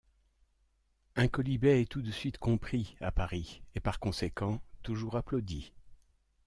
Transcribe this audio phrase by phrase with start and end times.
[1.15, 5.73] Un quolibet est tout de suite compris à Paris, et par conséquent toujours applaudi.